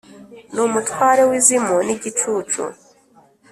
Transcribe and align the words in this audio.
numutware 0.53 1.21
wizimu 1.29 1.75
nigicucu 1.85 2.63